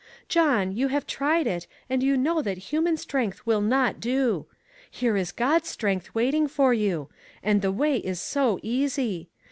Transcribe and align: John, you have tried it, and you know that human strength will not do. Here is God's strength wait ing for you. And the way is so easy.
John, 0.27 0.75
you 0.75 0.87
have 0.87 1.05
tried 1.05 1.45
it, 1.45 1.67
and 1.87 2.01
you 2.01 2.17
know 2.17 2.41
that 2.41 2.57
human 2.71 2.97
strength 2.97 3.45
will 3.45 3.61
not 3.61 3.99
do. 3.99 4.47
Here 4.89 5.15
is 5.15 5.31
God's 5.31 5.69
strength 5.69 6.15
wait 6.15 6.33
ing 6.33 6.47
for 6.47 6.73
you. 6.73 7.07
And 7.43 7.61
the 7.61 7.71
way 7.71 7.97
is 7.97 8.19
so 8.19 8.59
easy. 8.63 9.29